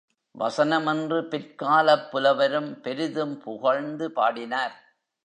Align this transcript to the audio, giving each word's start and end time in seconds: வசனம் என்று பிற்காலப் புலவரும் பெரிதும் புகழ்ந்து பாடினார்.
வசனம் 0.31 0.85
என்று 0.85 1.21
பிற்காலப் 1.21 2.11
புலவரும் 2.11 2.81
பெரிதும் 2.81 3.41
புகழ்ந்து 3.41 4.11
பாடினார். 4.11 4.95